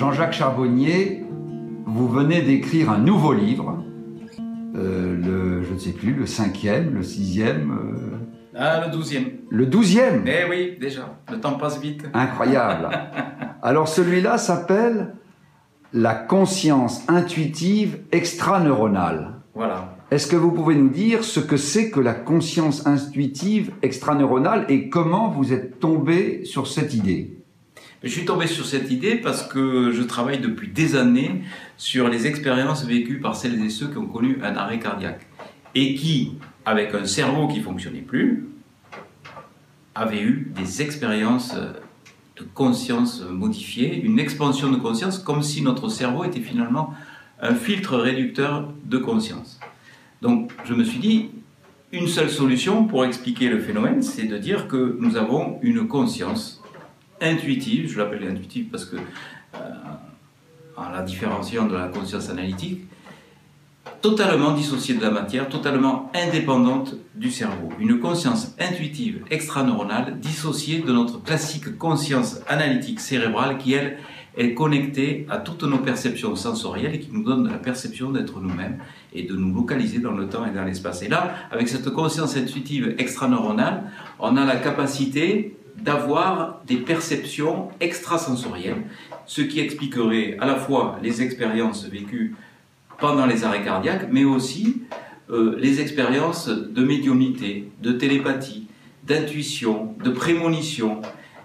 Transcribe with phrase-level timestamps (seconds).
[0.00, 1.22] Jean-Jacques Charbonnier,
[1.84, 3.84] vous venez d'écrire un nouveau livre,
[4.74, 7.70] euh, le, je ne sais plus, le cinquième, le sixième.
[7.72, 8.16] euh,
[8.56, 9.26] Ah, le douzième.
[9.50, 11.18] le douzième Eh oui, déjà.
[11.30, 12.04] Le temps passe vite.
[12.14, 12.88] Incroyable.
[13.62, 15.16] Alors celui-là s'appelle
[15.92, 19.34] La conscience intuitive extraneuronale.
[19.54, 19.98] Voilà.
[20.10, 24.88] Est-ce que vous pouvez nous dire ce que c'est que la conscience intuitive extraneuronale et
[24.88, 27.36] comment vous êtes tombé sur cette idée?
[28.02, 31.42] Je suis tombé sur cette idée parce que je travaille depuis des années
[31.76, 35.26] sur les expériences vécues par celles et ceux qui ont connu un arrêt cardiaque
[35.74, 36.32] et qui,
[36.64, 38.48] avec un cerveau qui fonctionnait plus,
[39.94, 46.24] avaient eu des expériences de conscience modifiées, une expansion de conscience, comme si notre cerveau
[46.24, 46.94] était finalement
[47.42, 49.60] un filtre réducteur de conscience.
[50.22, 51.30] Donc je me suis dit,
[51.92, 56.59] une seule solution pour expliquer le phénomène, c'est de dire que nous avons une conscience
[57.20, 59.58] intuitive, je l'appelle intuitive parce que, euh,
[60.76, 62.80] en la différenciant de la conscience analytique,
[64.00, 67.68] totalement dissociée de la matière, totalement indépendante du cerveau.
[67.78, 73.98] Une conscience intuitive extraneuronale dissociée de notre classique conscience analytique cérébrale qui, elle,
[74.36, 78.78] est connectée à toutes nos perceptions sensorielles et qui nous donne la perception d'être nous-mêmes
[79.12, 81.02] et de nous localiser dans le temps et dans l'espace.
[81.02, 83.90] Et là, avec cette conscience intuitive extraneuronale,
[84.20, 88.82] on a la capacité d'avoir des perceptions extrasensorielles,
[89.26, 92.34] ce qui expliquerait à la fois les expériences vécues
[92.98, 94.82] pendant les arrêts cardiaques, mais aussi
[95.30, 98.66] euh, les expériences de médiumnité, de télépathie,
[99.06, 101.00] d'intuition, de prémonition.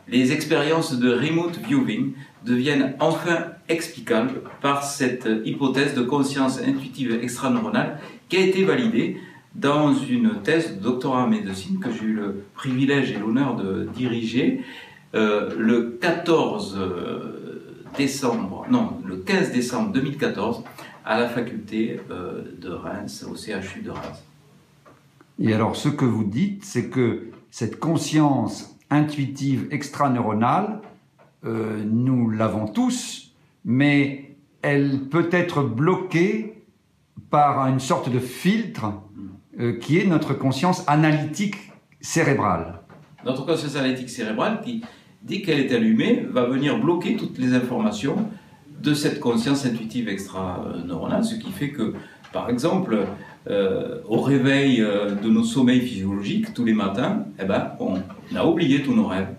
[0.08, 2.14] Les expériences de remote viewing
[2.46, 9.18] deviennent enfin explicables par cette hypothèse de conscience intuitive extraneuronale qui a été validée
[9.56, 13.88] dans une thèse de doctorat en médecine que j'ai eu le privilège et l'honneur de
[13.96, 14.62] diriger
[15.14, 16.78] euh, le 14
[17.98, 20.64] décembre, non, le 15 décembre 2014
[21.06, 24.24] à la faculté euh, de Reims, au CHU de Reims.
[25.40, 30.82] Et alors ce que vous dites, c'est que cette conscience intuitive extraneuronale,
[31.46, 33.34] euh, nous l'avons tous,
[33.64, 36.64] mais elle peut être bloquée
[37.30, 38.94] par une sorte de filtre
[39.60, 41.56] euh, qui est notre conscience analytique
[42.02, 42.80] cérébrale.
[43.26, 44.82] Notre conscience analytique cérébrale qui,
[45.22, 48.18] dès qu'elle est allumée, va venir bloquer toutes les informations
[48.82, 51.94] de cette conscience intuitive extraneuronale, ce qui fait que,
[52.34, 52.98] par exemple,
[53.50, 57.96] euh, au réveil euh, de nos sommeils physiologiques tous les matins, eh ben, on
[58.36, 59.34] a oublié tous nos rêves.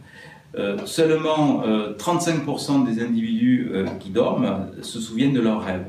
[0.86, 1.62] Seulement
[1.98, 5.84] 35% des individus qui dorment se souviennent de leurs rêves.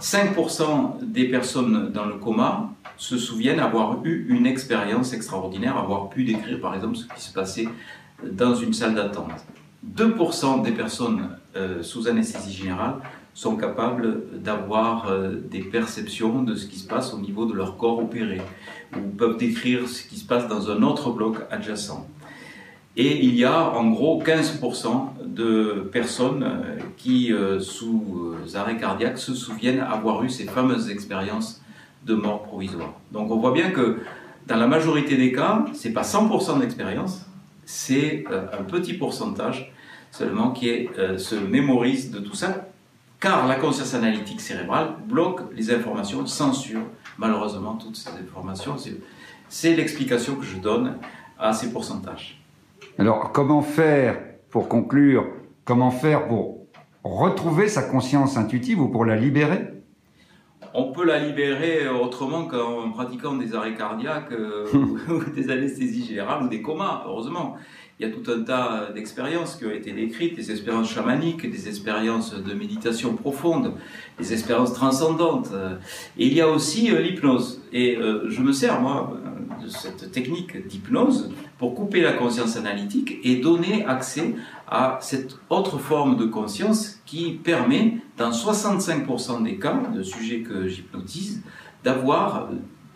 [0.00, 6.24] 5% des personnes dans le coma se souviennent avoir eu une expérience extraordinaire, avoir pu
[6.24, 7.68] décrire par exemple ce qui se passait
[8.22, 9.30] dans une salle d'attente.
[9.96, 12.96] 2% des personnes euh, sous anesthésie générale
[13.32, 17.76] sont capables d'avoir euh, des perceptions de ce qui se passe au niveau de leur
[17.76, 18.40] corps opéré,
[18.96, 22.04] ou peuvent décrire ce qui se passe dans un autre bloc adjacent.
[22.96, 29.34] Et il y a en gros 15% de personnes euh, qui, sous arrêt cardiaque, se
[29.34, 31.62] souviennent avoir eu ces fameuses expériences
[32.08, 32.94] de mort provisoire.
[33.12, 34.00] Donc on voit bien que
[34.46, 37.26] dans la majorité des cas, c'est pas 100% d'expérience,
[37.66, 39.72] c'est un petit pourcentage
[40.10, 42.68] seulement qui euh, se mémorise de tout ça,
[43.20, 46.82] car la conscience analytique cérébrale bloque les informations, censure
[47.18, 48.76] malheureusement toutes ces informations.
[49.48, 50.96] C'est l'explication que je donne
[51.38, 52.40] à ces pourcentages.
[52.98, 54.18] Alors comment faire,
[54.50, 55.26] pour conclure,
[55.64, 56.58] comment faire pour
[57.04, 59.77] retrouver sa conscience intuitive ou pour la libérer?
[60.74, 64.66] On peut la libérer autrement qu'en pratiquant des arrêts cardiaques euh,
[65.08, 67.56] ou des anesthésies générales ou des comas, heureusement
[67.98, 71.68] il y a tout un tas d'expériences qui ont été décrites, des expériences chamaniques, des
[71.68, 73.72] expériences de méditation profonde,
[74.18, 75.48] des expériences transcendantes.
[76.16, 77.60] Et il y a aussi euh, l'hypnose.
[77.72, 82.56] Et euh, je me sers, moi, euh, de cette technique d'hypnose pour couper la conscience
[82.56, 84.36] analytique et donner accès
[84.68, 90.68] à cette autre forme de conscience qui permet, dans 65% des cas de sujets que
[90.68, 91.42] j'hypnotise,
[91.82, 92.48] d'avoir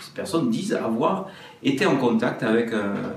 [0.02, 1.28] ces personnes disent avoir
[1.62, 2.72] été en contact avec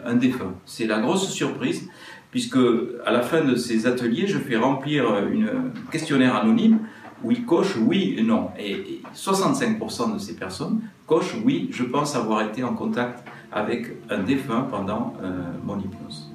[0.06, 0.54] un, défunt.
[0.66, 1.90] C'est la grosse surprise,
[2.32, 2.60] puisque
[3.06, 6.80] à la fin de ces ateliers, je fais remplir un questionnaire anonyme
[7.24, 8.50] où ils cochent oui et non.
[8.60, 14.24] Et 65% de ces personnes cochent oui, je pense avoir été en contact avec un
[14.24, 16.32] défunt pendant euh, mon hypnose.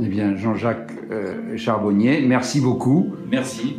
[0.00, 3.14] Eh bien, Jean-Jacques euh, Charbonnier, merci beaucoup.
[3.30, 3.76] Merci.